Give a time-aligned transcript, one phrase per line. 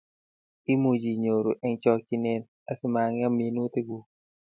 [0.71, 4.03] Imuchi inyoru eng chokchinet asimangem minutikkuk